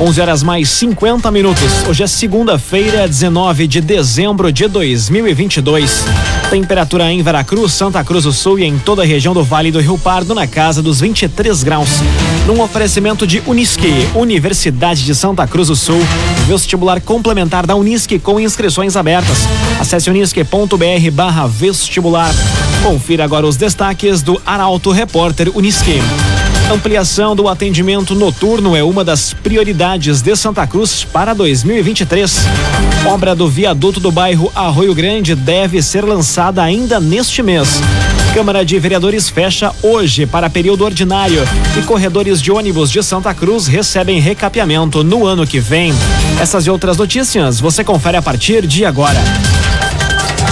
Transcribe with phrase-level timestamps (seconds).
[0.00, 1.86] 11 horas mais 50 minutos.
[1.86, 6.06] Hoje é segunda-feira, 19 de dezembro de 2022.
[6.48, 9.78] Temperatura em Veracruz, Santa Cruz do Sul e em toda a região do Vale do
[9.78, 11.90] Rio Pardo na casa dos 23 graus.
[12.46, 16.00] Num oferecimento de Unisque, Universidade de Santa Cruz do Sul,
[16.48, 19.40] vestibular complementar da Unisque com inscrições abertas.
[19.78, 22.32] Acesse unisque.br/vestibular.
[22.82, 26.00] Confira agora os destaques do Arauto Repórter Unisque.
[26.70, 32.46] Ampliação do atendimento noturno é uma das prioridades de Santa Cruz para 2023.
[33.04, 37.80] Obra do viaduto do bairro Arroio Grande deve ser lançada ainda neste mês.
[38.32, 41.42] Câmara de Vereadores fecha hoje para período ordinário
[41.76, 45.92] e corredores de ônibus de Santa Cruz recebem recapeamento no ano que vem.
[46.40, 49.20] Essas e outras notícias você confere a partir de agora.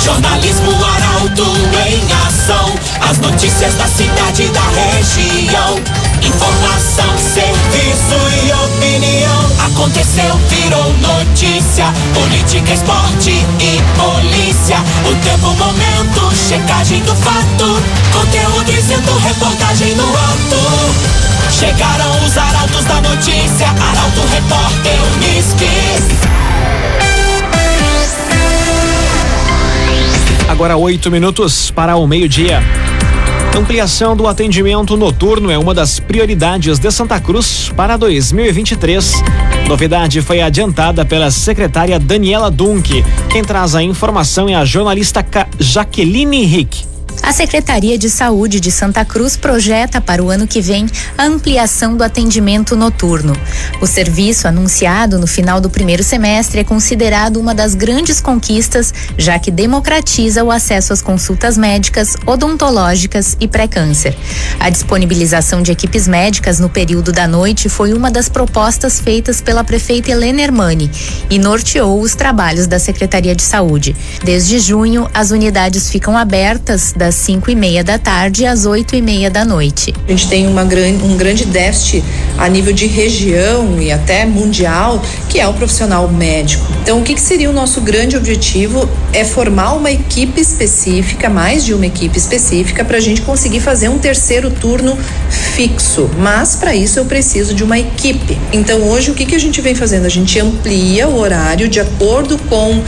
[0.01, 1.45] Jornalismo Arauto
[1.87, 2.75] em ação.
[3.09, 6.08] As notícias da cidade e da região.
[6.23, 9.51] Informação, serviço e opinião.
[9.67, 11.87] Aconteceu, virou notícia.
[12.15, 14.79] Política, esporte e polícia.
[15.07, 17.81] O tempo, momento, checagem do fato.
[18.13, 21.19] Conteúdo dizendo, reportagem no ato.
[21.51, 23.67] Chegaram os arautos da notícia.
[23.69, 25.69] Arauto, repórter, Unisque.
[30.49, 32.63] Agora oito minutos para o meio-dia.
[33.59, 39.15] Ampliação do atendimento noturno é uma das prioridades de Santa Cruz para 2023.
[39.67, 43.05] Novidade foi adiantada pela secretária Daniela Dunk.
[43.29, 45.27] Quem traz a informação é a jornalista
[45.59, 46.87] Jaqueline Henrique.
[47.29, 50.87] A Secretaria de Saúde de Santa Cruz projeta para o ano que vem
[51.19, 53.35] a ampliação do atendimento noturno.
[53.83, 59.39] O serviço, anunciado no final do primeiro semestre, é considerado uma das grandes conquistas, já
[59.39, 64.17] que democratiza o acesso às consultas médicas, odontológicas e pré-câncer.
[64.59, 69.63] A disponibilização de equipes médicas no período da noite foi uma das propostas feitas pela
[69.63, 70.91] prefeita Helena Hermani
[71.29, 73.95] e norteou os trabalhos da Secretaria de Saúde.
[74.25, 79.03] Desde junho, as unidades ficam abertas das 5 e meia da tarde às 8 e
[79.03, 79.93] meia da noite.
[80.07, 82.05] A gente tem uma grande, um grande déficit
[82.39, 86.67] a nível de região e até mundial, que é o profissional médico.
[86.83, 88.89] Então, o que, que seria o nosso grande objetivo?
[89.13, 93.89] É formar uma equipe específica, mais de uma equipe específica, para a gente conseguir fazer
[93.89, 96.09] um terceiro turno fixo.
[96.19, 98.39] Mas, para isso, eu preciso de uma equipe.
[98.53, 100.07] Então, hoje, o que, que a gente vem fazendo?
[100.07, 102.85] A gente amplia o horário de acordo com uh,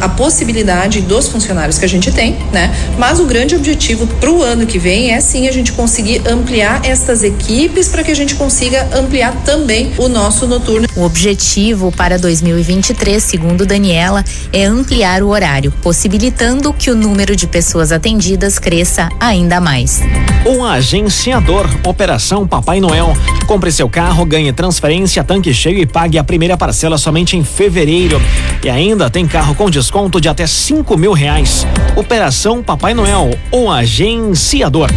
[0.00, 2.74] a possibilidade dos funcionários que a gente tem, né?
[2.98, 6.84] Mas o grande objetivo para o ano que vem é sim a gente conseguir ampliar
[6.84, 10.88] estas equipes para que a gente consiga ampliar também o nosso noturno.
[10.96, 17.46] O objetivo para 2023, segundo Daniela, é ampliar o horário, possibilitando que o número de
[17.46, 20.00] pessoas atendidas cresça ainda mais.
[20.46, 23.12] Um agenciador, Operação Papai Noel.
[23.46, 28.20] Compre seu carro, ganhe transferência, tanque cheio e pague a primeira parcela somente em fevereiro.
[28.64, 31.66] E ainda tem carro com desconto de até cinco mil reais.
[31.96, 34.90] Operação Papai Noel, o agenciador.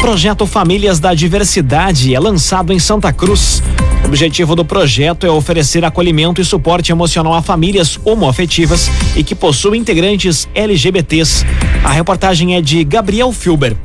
[0.00, 3.62] Projeto Famílias da Diversidade é lançado em Santa Cruz.
[4.02, 9.34] O objetivo do projeto é oferecer acolhimento e suporte emocional a famílias homoafetivas e que
[9.34, 11.44] possuem integrantes LGBTs.
[11.84, 13.76] A reportagem é de Gabriel Filber.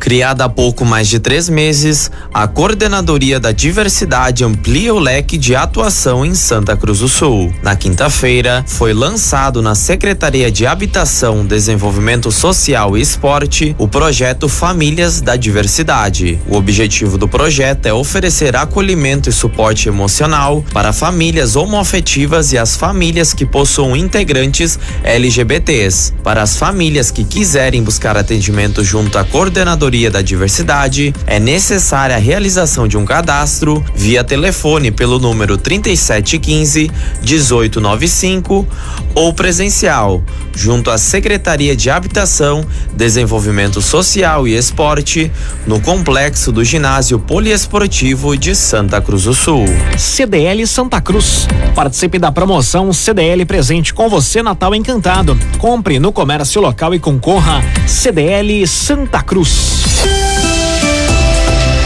[0.00, 5.54] Criada há pouco mais de três meses, a Coordenadoria da Diversidade amplia o leque de
[5.54, 7.52] atuação em Santa Cruz do Sul.
[7.62, 15.20] Na quinta-feira, foi lançado na Secretaria de Habitação, Desenvolvimento Social e Esporte o projeto Famílias
[15.20, 16.40] da Diversidade.
[16.48, 22.74] O objetivo do projeto é oferecer acolhimento e suporte emocional para famílias homoafetivas e as
[22.74, 26.14] famílias que possuem integrantes LGBTs.
[26.24, 32.18] Para as famílias que quiserem buscar atendimento junto à Coordenadoria da Diversidade, é necessária a
[32.18, 36.88] realização de um cadastro via telefone pelo número 3715
[37.20, 38.68] 1895
[39.16, 40.22] ou presencial,
[40.54, 42.64] junto à Secretaria de Habitação,
[42.94, 45.30] Desenvolvimento Social e Esporte,
[45.66, 49.64] no complexo do Ginásio Poliesportivo de Santa Cruz do Sul.
[49.98, 51.48] CDL Santa Cruz.
[51.74, 55.36] Participe da promoção CDL presente com você Natal Encantado.
[55.58, 59.79] Compre no comércio local e concorra CDL Santa Cruz.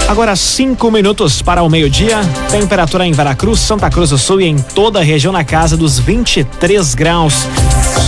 [0.06, 2.20] Agora cinco minutos para o meio-dia.
[2.50, 5.98] Temperatura em Veracruz, Santa Cruz do Sul e em toda a região na casa dos
[5.98, 7.46] 23 graus.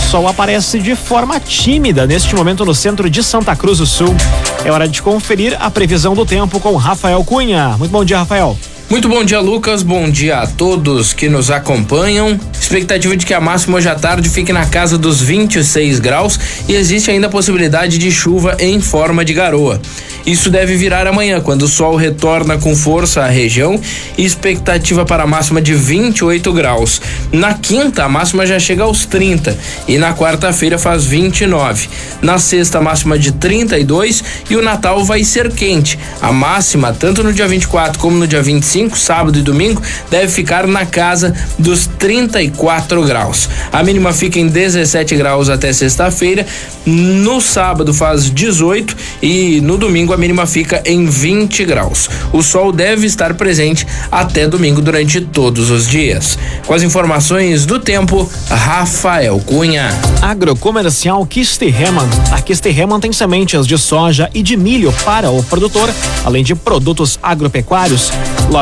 [0.09, 4.15] Sol aparece de forma tímida neste momento no centro de Santa Cruz do Sul.
[4.63, 7.75] É hora de conferir a previsão do tempo com Rafael Cunha.
[7.77, 8.55] Muito bom dia, Rafael.
[8.89, 9.83] Muito bom dia, Lucas.
[9.83, 12.39] Bom dia a todos que nos acompanham.
[12.53, 16.39] Expectativa de que a máxima hoje à tarde fique na casa dos 26 graus
[16.69, 19.81] e existe ainda a possibilidade de chuva em forma de garoa.
[20.27, 23.79] Isso deve virar amanhã, quando o sol retorna com força à região
[24.17, 27.01] expectativa para a máxima de 28 graus.
[27.31, 29.57] Na quinta, a máxima já chega aos 30
[29.87, 31.87] e na quarta-feira faz 29.
[32.21, 35.97] Na sexta, a máxima de 32 e o Natal vai ser quente.
[36.21, 40.67] A máxima, tanto no dia 24 como no dia 25, sábado e domingo, deve ficar
[40.67, 43.49] na casa dos 34 graus.
[43.71, 46.45] A mínima fica em 17 graus até sexta-feira.
[46.85, 52.09] No sábado faz 18 e no domingo a mínima fica em 20 graus.
[52.31, 56.37] O sol deve estar presente até domingo durante todos os dias.
[56.65, 59.89] Com as informações do tempo, Rafael Cunha.
[60.21, 62.07] Agrocomercial Kisterreman.
[62.31, 65.89] A Kisterreman tem sementes de soja e de milho para o produtor,
[66.25, 68.11] além de produtos agropecuários.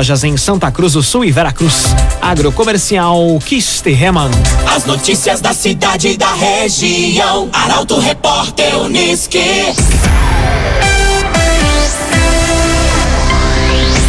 [0.06, 1.86] Lojas em Santa Cruz do Sul e Veracruz.
[2.22, 4.30] Agrocomercial Kisterreman.
[4.75, 7.50] As notícias da cidade e da região.
[7.52, 9.40] Arauto Repórter Uniski.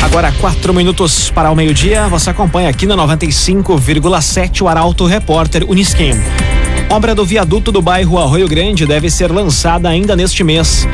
[0.02, 2.08] Agora quatro minutos para o meio-dia.
[2.08, 6.12] Você acompanha aqui na 95,7 o Arauto Repórter Unisquim.
[6.90, 10.87] Obra do viaduto do bairro Arroio Grande deve ser lançada ainda neste mês.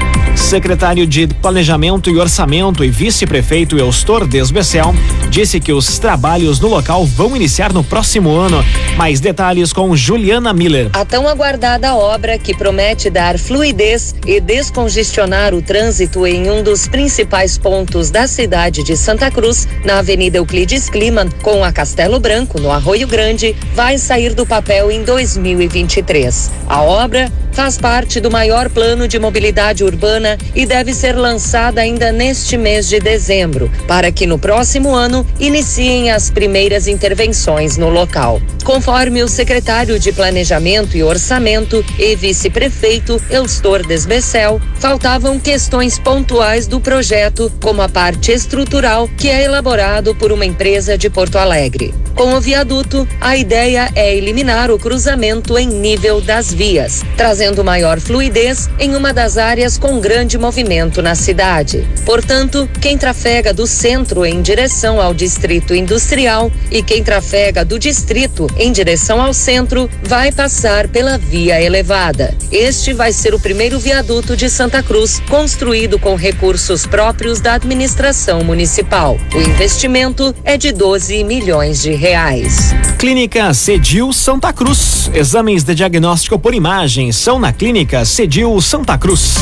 [0.43, 4.95] Secretário de Planejamento e Orçamento e vice-prefeito Eustor Desbecel
[5.31, 8.63] disse que os trabalhos no local vão iniciar no próximo ano.
[8.95, 10.91] Mais detalhes com Juliana Miller.
[10.93, 16.87] A tão aguardada obra que promete dar fluidez e descongestionar o trânsito em um dos
[16.87, 22.61] principais pontos da cidade de Santa Cruz, na Avenida Euclides Kliman, com a Castelo Branco,
[22.61, 26.51] no Arroio Grande, vai sair do papel em 2023.
[26.69, 32.13] A obra faz parte do maior plano de mobilidade urbana e deve ser lançada ainda
[32.13, 38.41] neste mês de dezembro, para que no próximo ano iniciem as primeiras intervenções no local.
[38.65, 46.81] Conforme o secretário de Planejamento e Orçamento e vice-prefeito Eustor Desbecel, faltavam questões pontuais do
[46.81, 51.93] projeto, como a parte estrutural, que é elaborado por uma empresa de Porto Alegre.
[52.15, 57.99] Com o viaduto, a ideia é eliminar o cruzamento em nível das vias, trazendo maior
[57.99, 61.87] fluidez em uma das áreas com grande movimento na cidade.
[62.05, 68.47] Portanto, quem trafega do centro em direção ao distrito industrial e quem trafega do distrito
[68.57, 72.35] em direção ao centro vai passar pela via elevada.
[72.51, 78.45] Este vai ser o primeiro viaduto de Santa Cruz construído com recursos próprios da administração
[78.45, 79.19] municipal.
[79.35, 82.75] O investimento é de 12 milhões de reais.
[82.99, 85.11] Clínica Cedil Santa Cruz.
[85.15, 89.37] Exames de diagnóstico por imagem são na Clínica Cedil Santa Cruz.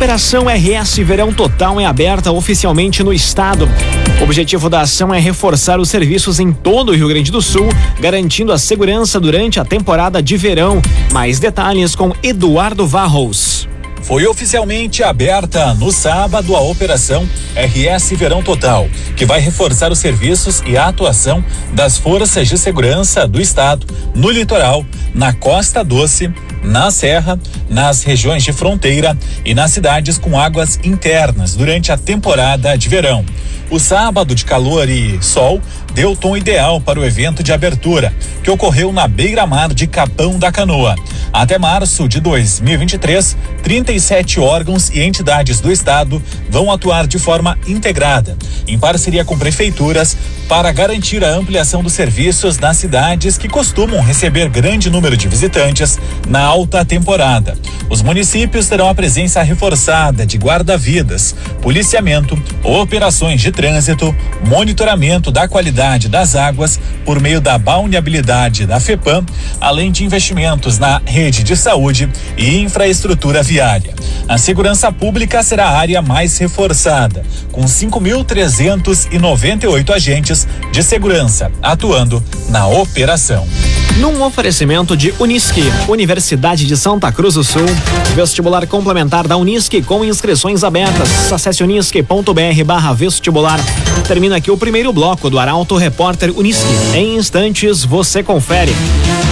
[0.00, 3.68] Operação RS Verão Total é aberta oficialmente no estado.
[4.18, 7.68] O objetivo da ação é reforçar os serviços em todo o Rio Grande do Sul,
[8.00, 10.80] garantindo a segurança durante a temporada de verão.
[11.12, 13.68] Mais detalhes com Eduardo Varros.
[14.02, 20.62] Foi oficialmente aberta no sábado a operação RS Verão Total, que vai reforçar os serviços
[20.66, 26.32] e a atuação das forças de segurança do estado no litoral, na Costa Doce,
[26.62, 27.38] na Serra,
[27.68, 33.24] nas regiões de fronteira e nas cidades com águas internas durante a temporada de verão.
[33.70, 35.60] O sábado de calor e sol
[35.94, 40.50] deu tom ideal para o evento de abertura, que ocorreu na beira-mar de Capão da
[40.50, 40.94] Canoa.
[41.32, 48.36] Até março de 2023, 37 órgãos e entidades do estado vão atuar de forma integrada,
[48.66, 50.16] em parceria com prefeituras,
[50.48, 55.98] para garantir a ampliação dos serviços nas cidades que costumam receber grande número de visitantes
[56.28, 57.56] na alta temporada.
[57.88, 64.14] Os municípios terão a presença reforçada de guarda-vidas, policiamento, operações de trânsito,
[64.46, 65.46] monitoramento da
[65.80, 69.24] qualidade das águas por meio da balneabilidade da FEPAM,
[69.58, 72.06] além de investimentos na rede de saúde
[72.36, 73.94] e infraestrutura viária.
[74.28, 82.66] A segurança pública será a área mais reforçada, com 5.398 agentes de segurança atuando na
[82.66, 83.48] operação.
[84.00, 87.66] Num oferecimento de Unisque, Universidade de Santa Cruz do Sul,
[88.14, 91.30] vestibular complementar da Unisque com inscrições abertas.
[91.30, 93.60] Acesse unisque.br barra vestibular.
[94.08, 96.64] Termina aqui o primeiro bloco do Arauto Repórter Unisque.
[96.94, 98.74] Em instantes, você confere.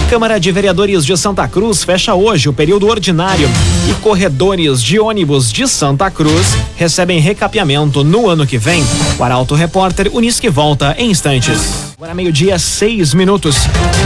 [0.07, 3.49] Câmara de Vereadores de Santa Cruz fecha hoje o período ordinário
[3.89, 8.83] e corredores de ônibus de Santa Cruz recebem recapeamento no ano que vem.
[9.17, 11.89] O Arauto Repórter Unisque volta em instantes.
[11.95, 13.57] Agora meio-dia, seis minutos.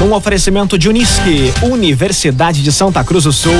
[0.04, 3.56] Um oferecimento de Unisque, Universidade de Santa Cruz do Sul.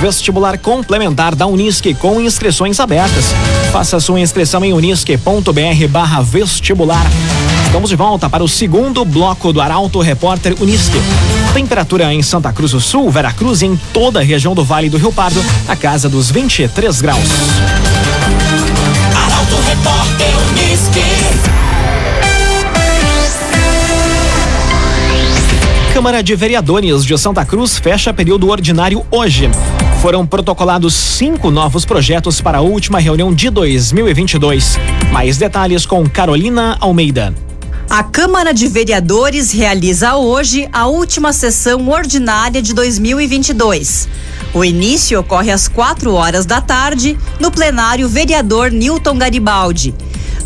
[0.00, 3.26] Vestibular complementar da Unisque com inscrições abertas.
[3.70, 7.06] Faça sua inscrição em unisque.br barra vestibular.
[7.64, 10.98] Estamos de volta para o segundo bloco do Arauto Repórter Unisque.
[11.54, 14.98] Temperatura em Santa Cruz do Sul, Veracruz e em toda a região do Vale do
[14.98, 17.28] Rio Pardo, a casa dos 23 graus.
[19.14, 21.41] Arauto Repórter Unisque.
[25.92, 29.50] Câmara de Vereadores de Santa Cruz fecha período ordinário hoje.
[30.00, 34.78] Foram protocolados cinco novos projetos para a última reunião de 2022.
[35.12, 37.34] Mais detalhes com Carolina Almeida.
[37.90, 44.08] A Câmara de Vereadores realiza hoje a última sessão ordinária de 2022.
[44.54, 49.94] O início ocorre às quatro horas da tarde no plenário vereador Newton Garibaldi.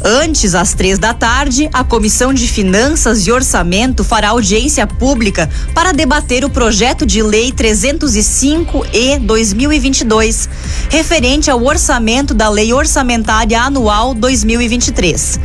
[0.09, 5.91] Antes, às três da tarde, a Comissão de Finanças e Orçamento fará audiência pública para
[5.91, 10.49] debater o projeto de lei 305-E 2022,
[10.89, 15.41] referente ao orçamento da Lei Orçamentária Anual 2023.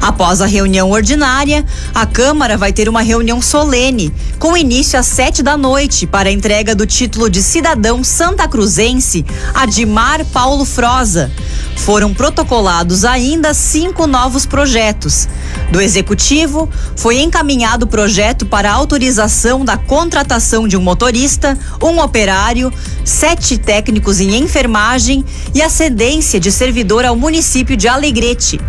[0.00, 1.64] Após a reunião ordinária,
[1.94, 6.32] a Câmara vai ter uma reunião solene, com início às sete da noite, para a
[6.32, 9.24] entrega do título de cidadão santa cruzense
[9.54, 11.30] a Dimar Paulo Froza.
[11.76, 15.28] Foram protocolados ainda cinco novos projetos.
[15.70, 22.72] Do Executivo, foi encaminhado o projeto para autorização da contratação de um motorista, um operário,
[23.04, 28.60] sete técnicos em enfermagem e a cedência de servidor ao município de Alegrete.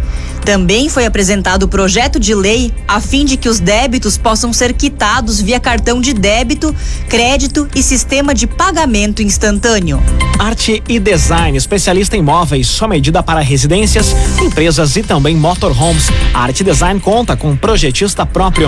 [0.45, 4.73] Também foi apresentado o projeto de lei a fim de que os débitos possam ser
[4.73, 6.75] quitados via cartão de débito,
[7.07, 10.01] crédito e sistema de pagamento instantâneo.
[10.39, 16.09] Arte e design, especialista em móveis, só medida para residências, empresas e também motorhomes.
[16.33, 18.67] A Arte Design conta com projetista próprio.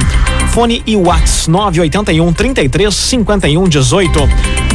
[0.52, 4.20] Fone e Whats 981 33 51 18.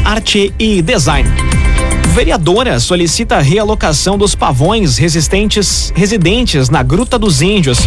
[0.04, 1.28] Arte e design.
[2.18, 7.78] Vereadora solicita a realocação dos pavões resistentes residentes na Gruta dos Índios.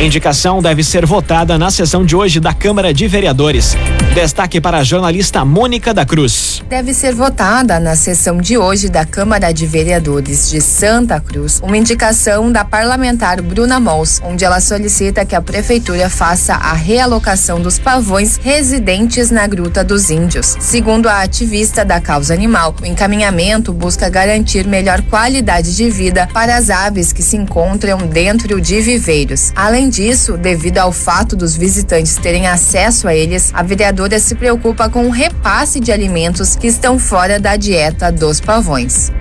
[0.00, 3.76] Indicação deve ser votada na sessão de hoje da Câmara de Vereadores.
[4.14, 6.62] Destaque para a jornalista Mônica da Cruz.
[6.70, 11.76] Deve ser votada na sessão de hoje da Câmara de Vereadores de Santa Cruz uma
[11.76, 17.78] indicação da parlamentar Bruna Mols, onde ela solicita que a prefeitura faça a realocação dos
[17.78, 20.56] pavões residentes na Gruta dos Índios.
[20.60, 26.56] Segundo a ativista da causa animal, o encaminhamento busca garantir melhor qualidade de vida para
[26.56, 29.52] as aves que se encontram dentro de viveiros.
[29.54, 34.88] Além disso, devido ao fato dos visitantes terem acesso a eles, a vereadora se preocupa
[34.88, 39.12] com o repasse de alimentos que estão fora da dieta dos pavões.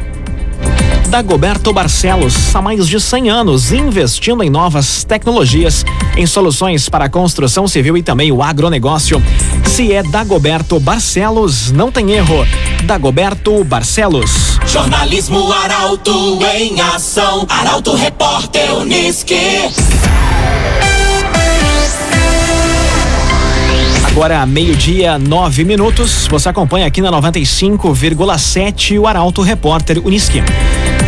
[1.09, 5.83] Dagoberto Barcelos, há mais de 100 anos, investindo em novas tecnologias,
[6.15, 9.19] em soluções para a construção civil e também o agronegócio.
[9.65, 12.45] Se é Dagoberto Barcelos, não tem erro.
[12.83, 14.59] Dagoberto Barcelos.
[14.67, 17.43] Jornalismo Arauto em ação.
[17.49, 19.35] Arauto Repórter Unisque.
[24.19, 26.27] Agora, meio-dia, nove minutos.
[26.27, 30.43] Você acompanha aqui na 95,7 o Arauto Repórter Unisque.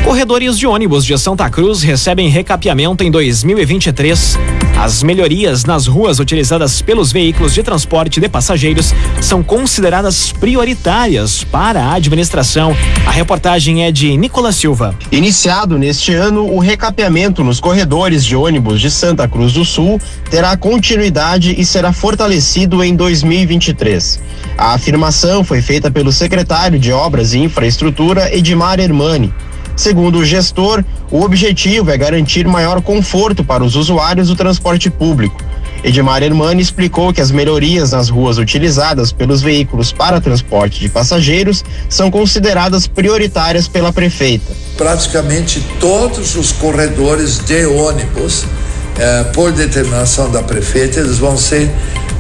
[0.04, 4.38] Corredores de ônibus de Santa Cruz recebem recapeamento em 2023.
[4.78, 11.84] As melhorias nas ruas utilizadas pelos veículos de transporte de passageiros são consideradas prioritárias para
[11.84, 12.76] a administração.
[13.06, 14.96] A reportagem é de Nicolas Silva.
[15.12, 20.58] Iniciado neste ano, o recapeamento nos corredores de ônibus de Santa Cruz do Sul terá
[20.58, 24.20] continuidade e será fortalecido em 2023.
[24.58, 29.32] A afirmação foi feita pelo secretário de Obras e Infraestrutura, Edmar Hermani.
[29.76, 35.42] Segundo o gestor, o objetivo é garantir maior conforto para os usuários do transporte público.
[35.84, 41.64] Edmar Hermani explicou que as melhorias nas ruas utilizadas pelos veículos para transporte de passageiros
[41.90, 44.54] são consideradas prioritárias pela prefeita.
[44.78, 48.46] Praticamente todos os corredores de ônibus,
[49.00, 51.72] eh, por determinação da prefeita, eles vão ser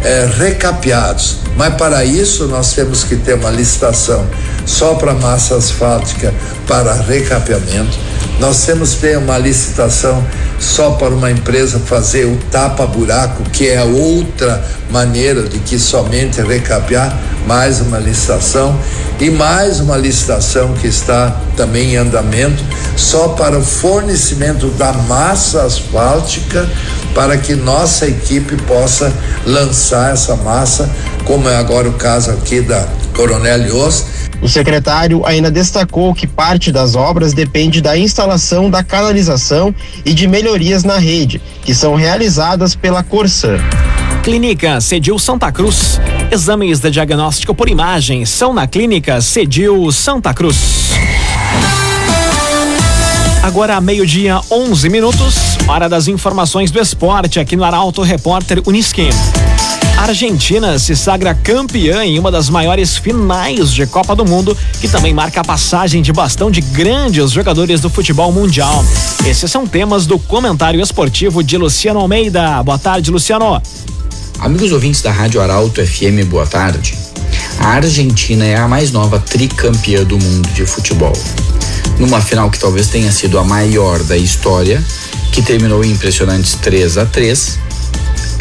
[0.03, 1.37] eh, recapeados.
[1.55, 4.25] Mas para isso nós temos que ter uma licitação
[4.65, 6.33] só para massa asfáltica
[6.67, 7.97] para recapeamento.
[8.39, 10.25] Nós temos que ter uma licitação
[10.61, 17.19] só para uma empresa fazer o tapa-buraco, que é outra maneira de que somente recapear,
[17.47, 18.79] mais uma licitação
[19.19, 22.63] e mais uma licitação que está também em andamento
[22.95, 26.69] só para o fornecimento da massa asfáltica
[27.15, 29.11] para que nossa equipe possa
[29.45, 30.89] lançar essa massa,
[31.25, 34.05] como é agora o caso aqui da Coronel Yost,
[34.41, 40.27] o secretário ainda destacou que parte das obras depende da instalação da canalização e de
[40.27, 43.57] melhorias na rede, que são realizadas pela Corsan.
[44.23, 45.99] Clínica Cedil Santa Cruz.
[46.31, 50.91] Exames de diagnóstico por imagem são na Clínica Cedil Santa Cruz.
[53.43, 55.35] Agora, meio-dia, 11 minutos,
[55.67, 59.09] hora das informações do esporte aqui no Arauto Repórter Unisquim.
[60.01, 65.13] Argentina se sagra campeã em uma das maiores finais de Copa do Mundo, que também
[65.13, 68.83] marca a passagem de bastão de grandes jogadores do futebol mundial.
[69.27, 72.63] Esses são temas do comentário esportivo de Luciano Almeida.
[72.63, 73.61] Boa tarde, Luciano.
[74.39, 76.97] Amigos ouvintes da Rádio Arauto FM, boa tarde.
[77.59, 81.13] A Argentina é a mais nova tricampeã do mundo de futebol.
[81.99, 84.83] Numa final que talvez tenha sido a maior da história,
[85.31, 87.59] que terminou em impressionantes 3 a 3,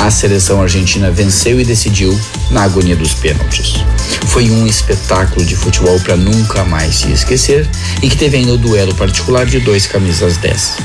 [0.01, 2.19] a seleção argentina venceu e decidiu
[2.51, 3.85] na agonia dos pênaltis.
[4.29, 7.69] Foi um espetáculo de futebol para nunca mais se esquecer
[8.03, 10.79] e que teve ainda o duelo particular de dois camisas 10.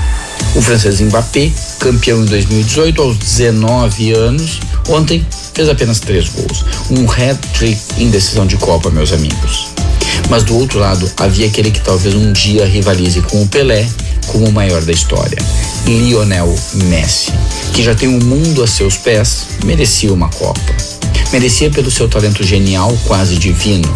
[0.55, 6.65] O francês Mbappé, campeão em 2018 aos 19 anos, ontem fez apenas três gols.
[6.91, 9.67] Um hat-trick em decisão de Copa, meus amigos.
[10.29, 13.87] Mas do outro lado, havia aquele que talvez um dia rivalize com o Pelé
[14.27, 15.37] como o maior da história,
[15.85, 16.53] Lionel
[16.85, 17.31] Messi,
[17.73, 20.59] que já tem o um mundo a seus pés, merecia uma Copa.
[21.31, 23.91] Merecia pelo seu talento genial, quase divino,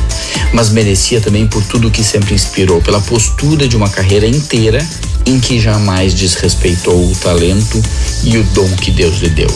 [0.53, 4.85] mas merecia também por tudo que sempre inspirou, pela postura de uma carreira inteira
[5.25, 7.81] em que jamais desrespeitou o talento
[8.23, 9.49] e o dom que Deus lhe deu.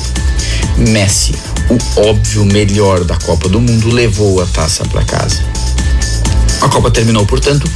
[0.77, 1.33] Messi,
[1.69, 5.43] o óbvio melhor da Copa do Mundo, levou a taça para casa.
[6.61, 7.69] A Copa terminou, portanto,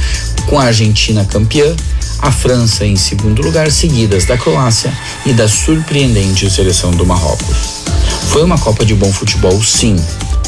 [0.46, 1.74] com a Argentina campeã,
[2.20, 4.92] a França em segundo lugar, seguidas da Croácia
[5.24, 7.56] e da surpreendente seleção do Marrocos.
[8.28, 9.96] Foi uma Copa de bom futebol, sim.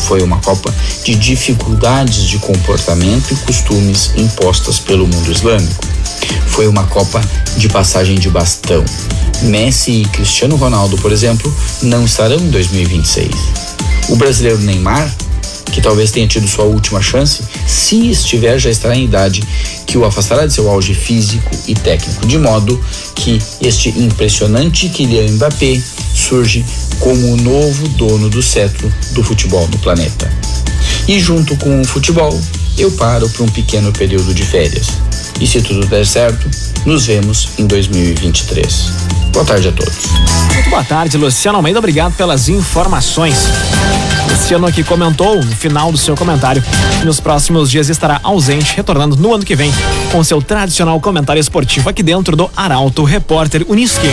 [0.07, 0.75] Foi uma Copa
[1.05, 5.85] de dificuldades de comportamento e costumes impostas pelo mundo islâmico.
[6.47, 7.21] Foi uma Copa
[7.57, 8.85] de passagem de bastão.
[9.43, 13.31] Messi e Cristiano Ronaldo, por exemplo, não estarão em 2026.
[14.09, 15.11] O brasileiro Neymar
[15.71, 19.43] que talvez tenha tido sua última chance, se estiver, já estará em idade
[19.87, 22.83] que o afastará de seu auge físico e técnico, de modo
[23.15, 25.81] que este impressionante Kylian Mbappé
[26.15, 26.65] surge
[26.99, 30.31] como o novo dono do cetro do futebol no planeta.
[31.09, 32.39] E junto com o futebol,
[32.79, 34.89] eu paro para um pequeno período de férias.
[35.41, 36.49] E se tudo der certo,
[36.85, 38.93] nos vemos em 2023.
[39.33, 40.07] Boa tarde a todos.
[40.55, 41.79] Muito boa tarde, Luciano Almeida.
[41.79, 43.37] Obrigado pelas informações.
[44.41, 46.65] Luciano aqui comentou no final do seu comentário.
[47.05, 49.71] Nos próximos dias estará ausente, retornando no ano que vem
[50.11, 54.09] com seu tradicional comentário esportivo aqui dentro do Arauto Repórter Unisque,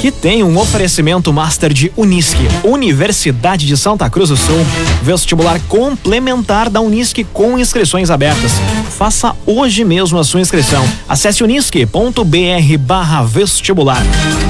[0.00, 4.64] que tem um oferecimento master de Unisque, Universidade de Santa Cruz do Sul,
[5.02, 8.52] vestibular complementar da Unisque com inscrições abertas.
[8.90, 10.84] Faça hoje mesmo a sua inscrição.
[11.08, 14.02] Acesse unisque.br barra vestibular.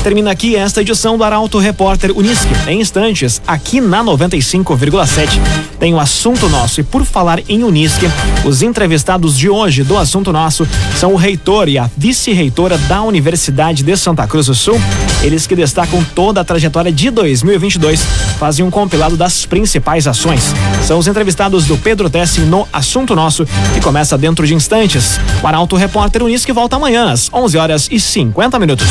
[0.02, 2.52] Termina aqui esta edição do Arauto Repórter Unisque.
[2.66, 5.40] Em instantes, aqui na 95,7,
[5.78, 6.80] tem o assunto nosso.
[6.80, 8.10] E por falar em Unisque,
[8.44, 13.82] os entrevistados de hoje do assunto nosso são o reitor e a vice-reitora da Universidade
[13.82, 14.80] de Santa Cruz do Sul.
[15.24, 18.04] Eles que destacam toda a trajetória de 2022,
[18.38, 20.52] fazem um compilado das principais ações.
[20.86, 25.18] São os entrevistados do Pedro Tessi no assunto nosso, que começa dentro de instantes.
[25.42, 28.86] O Arauto Repórter Unisque volta amanhã às 11 horas e 50 minutos.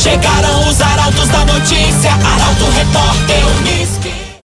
[0.00, 4.07] Chegaram os arautos da notícia, Arauto Repórter Unisque.